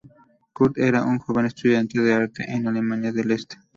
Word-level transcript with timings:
Kurt 0.55 0.79
era 0.79 1.03
un 1.03 1.19
joven 1.19 1.45
estudiante 1.45 2.01
de 2.01 2.11
arte 2.11 2.51
en 2.51 2.63
la 2.63 2.71
Alemania 2.71 3.11
del 3.11 3.29
Este. 3.29 3.57